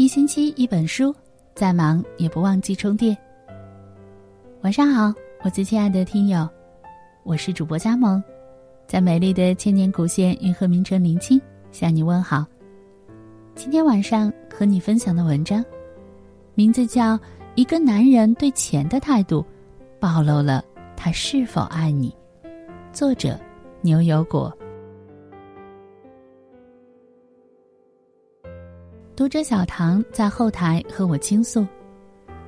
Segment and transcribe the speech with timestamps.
[0.00, 1.14] 一星期一本书，
[1.54, 3.14] 再忙也不忘记充电。
[4.62, 5.12] 晚上好，
[5.44, 6.48] 我最亲爱的听友，
[7.22, 8.22] 我是主播佳萌，
[8.86, 11.38] 在美丽的千年古县运河名城临清
[11.70, 12.46] 向你问好。
[13.54, 15.62] 今天晚上和你分享的文章，
[16.54, 17.18] 名字叫
[17.54, 19.44] 《一个男人对钱的态度，
[19.98, 20.64] 暴露了
[20.96, 22.10] 他是否爱你》，
[22.90, 23.38] 作者
[23.82, 24.50] 牛油果。
[29.20, 31.66] 读者小唐在后台和我倾诉，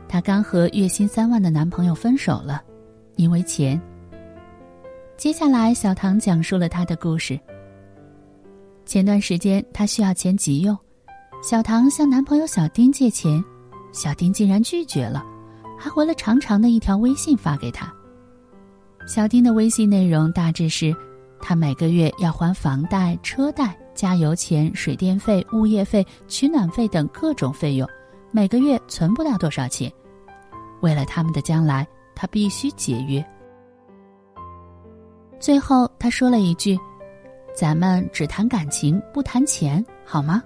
[0.08, 2.62] 她刚和月薪三万的男朋友分手了，
[3.16, 3.78] 因为钱。
[5.18, 7.38] 接下来，小唐讲述了她的故事。
[8.86, 10.74] 前段时间，她需要钱急用，
[11.42, 13.44] 小唐向男朋友小丁借钱，
[13.92, 15.22] 小丁竟然拒绝了，
[15.78, 17.92] 还回了长长的一条微信发给他。
[19.06, 20.96] 小丁的微信内容大致是，
[21.38, 23.78] 他每个月要还房贷、车贷。
[24.02, 27.88] 加油钱、水电费、物业费、取暖费等各种费用，
[28.32, 29.88] 每个月存不了多少钱。
[30.80, 33.24] 为了他们的将来，他必须节约。
[35.38, 36.76] 最后，他说了一句
[37.54, 40.42] ：“咱们只谈感情，不谈钱，好吗？”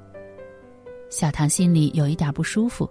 [1.09, 2.87] 小唐心里有一点不舒服。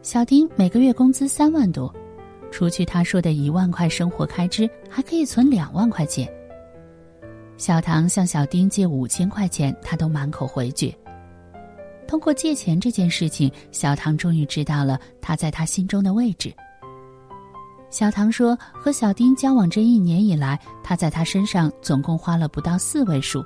[0.00, 1.94] 小丁每个月工资三万多，
[2.50, 6.26] 除去他说的一万块生活开支，还可以存两万块钱。
[7.60, 10.90] 小唐向小丁借五千块钱，他都满口回绝。
[12.08, 16.50] 通过借钱这件事情，小唐终于知道了他在他心中的位置。
[17.90, 23.44] 小唐说：“和小丁交往这一年以来，他在他身上总共花了不到四位数，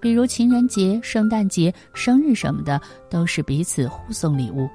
[0.00, 4.66] 比如情人节、圣诞节、生日什么的，都是彼此互送礼物。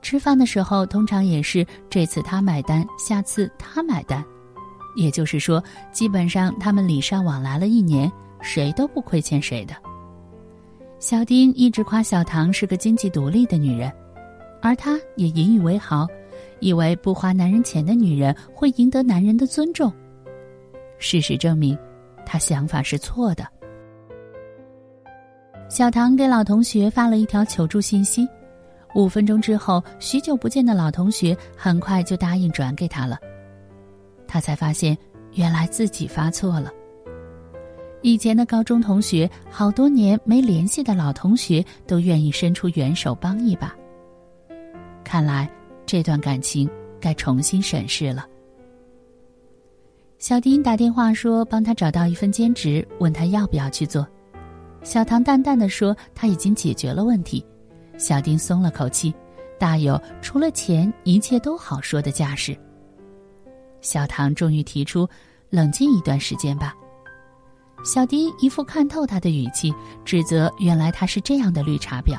[0.00, 4.24] 吃饭的时候，通常也是这次他买单，下次他买单。”
[4.96, 9.74] 也就是说，基本上他们礼尚往来了一年，谁都不亏欠谁的。
[10.98, 13.92] 小丁一直夸小唐是个经济独立的女人，
[14.60, 16.06] 而他也引以为豪，
[16.58, 19.92] 以为不花男人钱的女人会赢得男人的尊重。
[20.98, 21.78] 事实证明，
[22.26, 23.46] 他想法是错的。
[25.68, 28.26] 小唐给老同学发了一条求助信息，
[28.94, 33.18] 五分钟之后，许久不见的老同学很快就答应转给他了。
[34.28, 34.96] 他才发现，
[35.34, 36.70] 原来自己发错了。
[38.02, 43.74] 以前的高中同学，好多年没联系的老同学，都愿意伸出援手帮一把。
[45.02, 45.50] 看来
[45.84, 48.24] 这段感情该重新审视了。
[50.18, 54.06] 小丁打电话说帮他找到一份兼职，问他要不要去做。
[54.82, 57.44] 小唐淡淡的说他已经解决了问题。
[57.96, 59.12] 小丁松了口气，
[59.58, 62.56] 大有除了钱一切都好说的架势。
[63.88, 65.08] 小唐终于提出
[65.48, 66.74] ：“冷静一段时间吧。”
[67.82, 72.18] 小丁一副看透他的语气，指责：“原来他是这样的绿茶婊。”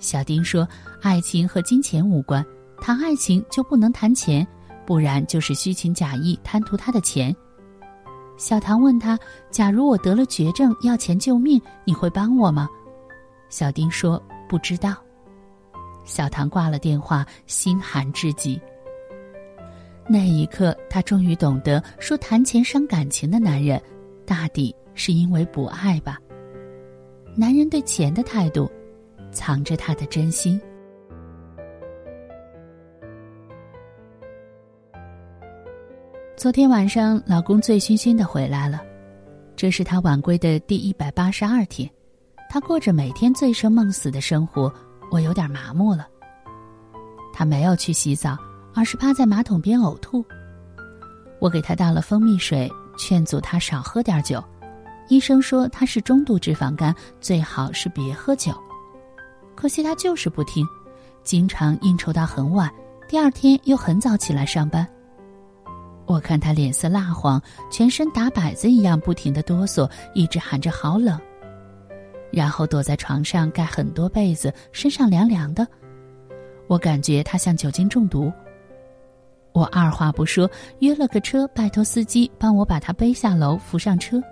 [0.00, 0.66] 小丁说
[1.02, 2.42] ：“爱情和金钱无关，
[2.80, 4.46] 谈爱情就不能谈钱，
[4.86, 7.36] 不然就是虚情假意贪图他的钱。”
[8.38, 9.18] 小唐问他
[9.52, 12.66] ：“假如我得了绝症，要钱救命，你会帮我吗？”
[13.50, 14.18] 小丁说
[14.48, 14.94] ：“不知道。”
[16.06, 18.58] 小唐挂了电话，心寒至极。
[20.08, 23.80] 那一刻，他终于懂得，说谈钱伤感情的男人，
[24.26, 26.18] 大抵是因为不爱吧。
[27.36, 28.70] 男人对钱的态度，
[29.30, 30.60] 藏着他的真心。
[36.36, 38.82] 昨天晚上，老公醉醺醺的回来了，
[39.54, 41.88] 这是他晚归的第一百八十二天，
[42.50, 44.70] 他过着每天醉生梦死的生活，
[45.10, 46.08] 我有点麻木了。
[47.32, 48.36] 他没有去洗澡。
[48.74, 50.24] 而是趴在马桶边呕吐。
[51.38, 54.42] 我给他倒了蜂蜜水，劝阻他少喝点酒。
[55.08, 58.52] 医生说他是中度脂肪肝，最好是别喝酒。
[59.54, 60.66] 可惜他就是不听，
[61.22, 62.72] 经常应酬到很晚，
[63.08, 64.86] 第二天又很早起来上班。
[66.06, 67.40] 我看他脸色蜡黄，
[67.70, 71.20] 全身打摆子一样不停的哆嗦，一直喊着好冷，
[72.30, 75.66] 然后躲在床上盖很多被子，身上凉凉的。
[76.68, 78.32] 我感觉他像酒精中毒。
[79.52, 84.22] 我二话不说，约了个车，拜托司机帮我把他背下楼，扶上车。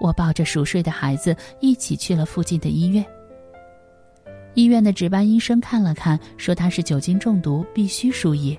[0.00, 3.04] 我抱着熟睡的孩子一起去了附近的医院。
[4.54, 8.58] 医院的值班医生看了看，说他是酒精中毒，必须输液。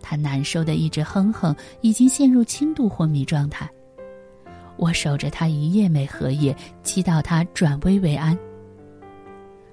[0.00, 3.68] 他难受的一直哼哼，已经陷入轻度昏迷状态。
[4.78, 8.36] 我守着他一夜没合眼，祈祷他转危为安。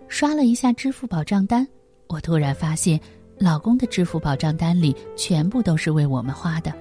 [0.10, 1.66] 刷了一下支付宝账单，
[2.08, 3.00] 我突然发现。
[3.40, 6.74] 老公的支付宝账单里全部都是为我们花的，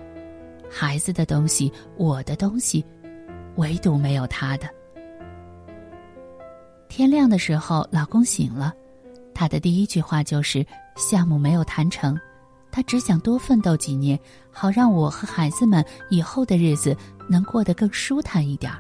[0.69, 2.85] 孩子的东西，我的东西，
[3.57, 4.69] 唯独没有他的。
[6.89, 8.75] 天亮的时候，老公醒了，
[9.33, 10.67] 他的第一句话就是
[10.97, 12.19] 项目没有谈成，
[12.73, 14.19] 他只想多奋斗几年，
[14.51, 16.97] 好让我和孩子们以后的日子
[17.29, 18.73] 能过得更舒坦一点。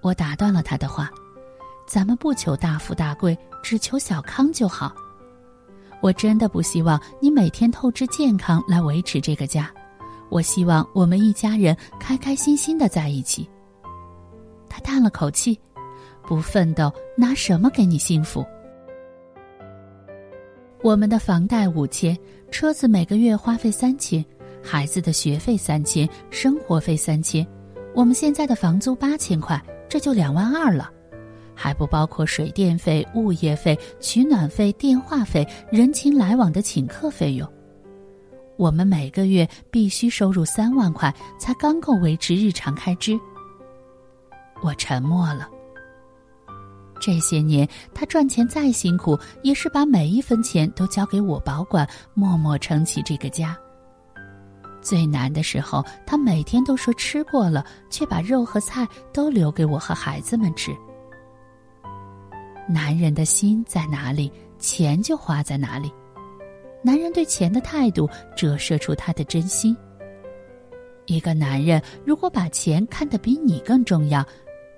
[0.00, 1.08] 我打断了他的话
[1.86, 4.92] ：“咱们不求大富大贵，只求小康就好。
[6.02, 9.72] 我真的不希望你每天透支健康来维持这个家，
[10.28, 13.48] 我希望我们一家人开开心心的在一起。”
[14.68, 15.58] 他叹了口气
[16.26, 18.44] ：“不奋斗，拿什么给你幸福？”
[20.82, 22.18] 我们的房贷五千，
[22.50, 24.24] 车子每个月花费三千，
[24.60, 27.46] 孩子的学费三千，生活费三千，
[27.94, 29.62] 我们现在的房租八千块。
[29.88, 30.90] 这就两万二了，
[31.62, 37.48] 还不包括水电费、物业费、取暖费、电话费、人情来往的请客费用。
[38.56, 43.16] 我们每个月必须收入三万块，才刚够维持日常开支。
[44.60, 45.48] 我沉默了。
[47.00, 53.56] 这些年，他赚钱再辛苦，也是把每一分钱都交给我保管，默默撑起这个家。
[54.80, 60.72] 最难的时候，他每天都说吃过了，却把肉和菜都留给我和孩子们吃。
[62.72, 65.92] 男人的心在哪里，钱就花在哪里。
[66.82, 69.76] 男人对钱的态度折射出他的真心。
[71.04, 74.24] 一个男人如果把钱看得比你更重要，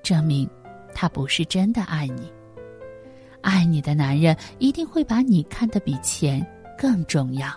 [0.02, 0.48] 证明
[0.92, 2.32] 他不是真的爱你。
[3.42, 6.44] 爱你的男人一定会把你看得比钱
[6.76, 7.48] 更重要。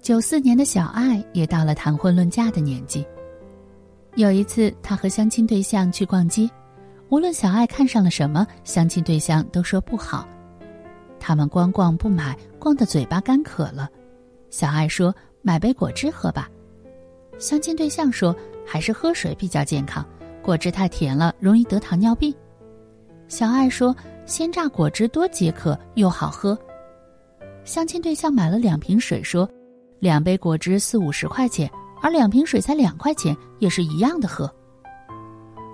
[0.00, 3.04] 九四年的小爱也到了谈婚论嫁的年纪。
[4.16, 6.48] 有一次，他和相亲对象去逛街，
[7.10, 10.26] 无论小爱看上了什么，相亲对象都说不好。
[11.20, 13.90] 他们光逛不买，逛得嘴巴干渴了。
[14.48, 16.48] 小爱说：“买杯果汁喝吧。”
[17.38, 18.34] 相亲对象说
[18.66, 20.02] ：“还是喝水比较健康，
[20.42, 22.34] 果汁太甜了，容易得糖尿病。”
[23.28, 26.58] 小爱说：“鲜榨果汁多解渴又好喝。”
[27.66, 29.46] 相亲对象买了两瓶水说。
[29.98, 31.70] 两杯果汁四五十块钱，
[32.02, 34.52] 而两瓶水才两块钱，也是一样的喝。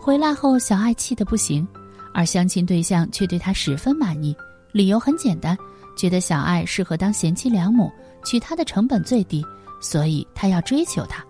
[0.01, 1.67] 回来后，小爱气得不行，
[2.13, 4.37] 而相亲对象却对她十分满意，
[4.73, 5.57] 理由很简单，
[5.97, 7.91] 觉得小爱适合当贤妻良母，
[8.25, 9.45] 娶她的成本最低，
[9.81, 11.25] 所以他要追求她。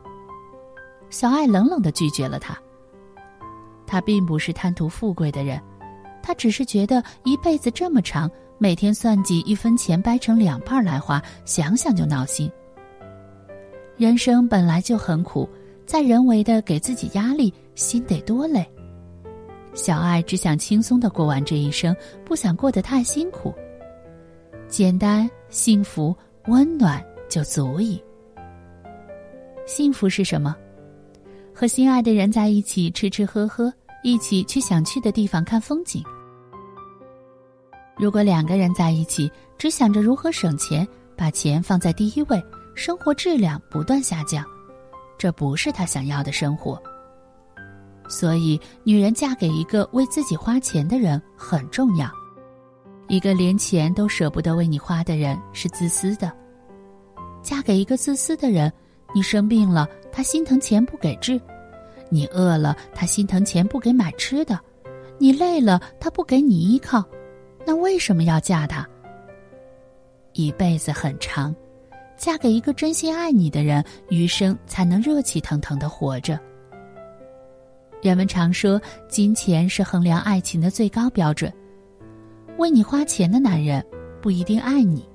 [1.10, 2.56] 小爱冷冷的拒绝了他。
[3.87, 5.60] 他并不是贪图富贵的人，
[6.22, 12.50] 他只是觉得一辈子这么长，每天算计一分钱掰成两半来花，想想就闹心。
[13.99, 15.46] 人生本来就很苦，
[15.92, 18.66] 再人为的给自己压力，心得多累。
[19.74, 21.94] 小爱只想轻松的过完这一生，
[22.24, 23.52] 不想过得太辛苦。
[24.68, 26.16] 简单、幸福、
[26.46, 28.02] 温暖就足矣。
[29.66, 30.56] 幸福是什么？
[31.54, 33.70] 和心爱的人在一起吃吃喝喝，
[34.02, 36.02] 一起去想去的地方看风景。
[37.98, 42.42] 如果两个人在一起，只想着如何省钱，把钱放在第一位。
[42.74, 44.42] 生活质量不断下降，
[45.22, 46.82] 这不是他想要的生活。
[48.08, 52.10] 所以，女人嫁给一个为自己花钱的人很重要。
[53.06, 56.32] 一个连钱都舍不得为你花的人是自私的。
[57.40, 58.72] 嫁给一个自私的人，
[59.14, 61.38] 你生病了，他心疼钱不给治；
[62.08, 64.56] 你饿了，他心疼钱不给买吃的；
[65.18, 67.04] 你累了，他不给你依靠。
[67.64, 68.85] 那为什么要嫁他？
[70.32, 71.54] 一辈子很长。
[72.16, 76.38] 嫁给一个真心爱你的人，余生才能热气腾腾的活着。
[78.00, 81.52] 人们常说，金钱是衡量爱情的最高标准。
[82.59, 83.85] 为你花钱的男人
[84.21, 85.09] 不一定爱你，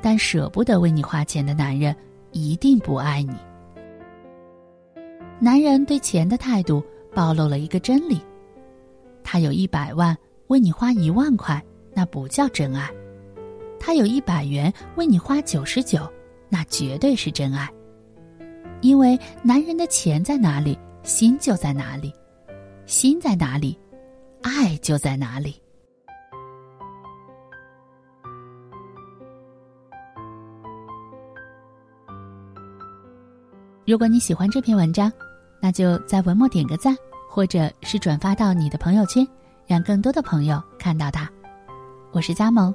[0.00, 1.94] 但舍不得为你花钱的男人
[2.32, 3.34] 一定不爱你。
[5.38, 6.82] 男人对钱的态度
[7.14, 8.20] 暴露了一个真理：
[9.24, 10.16] 他有一百万，
[10.48, 11.60] 为你花一万块，
[11.94, 12.88] 那不叫真爱。
[13.84, 16.08] 他有一百元为你花九十九，
[16.48, 17.68] 那绝对是真爱。
[18.80, 22.12] 因为男人的钱在哪里，心就在哪里；
[22.86, 23.76] 心在哪里，
[24.40, 25.60] 爱就在哪里。
[33.84, 35.12] 如果你喜欢这篇文章，
[35.60, 36.96] 那就在文末点个赞，
[37.28, 39.26] 或者是转发到你的朋友圈，
[39.66, 41.28] 让更多的朋友看到它。
[42.12, 42.72] 我是佳萌。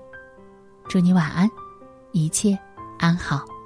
[0.88, 1.50] 祝你晚安，
[2.12, 2.58] 一切
[2.98, 3.57] 安好。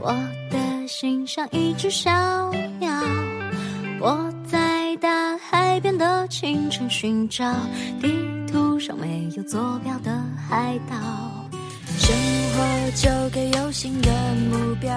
[0.00, 0.12] 我
[0.50, 2.10] 的心像一只小
[2.78, 2.88] 鸟
[4.00, 7.44] 我在大海边的清晨寻找
[8.00, 8.08] 地
[8.46, 10.10] 图上没有坐标的
[10.48, 10.96] 海岛。
[11.98, 12.16] 生
[12.54, 14.10] 活就该有新的
[14.50, 14.90] 目标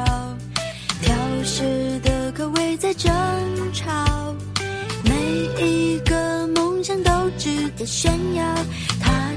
[1.02, 3.12] 挑食的口味在争
[3.74, 3.92] 吵。
[5.04, 8.44] 每一个梦想都值得炫耀
[9.02, 9.31] 他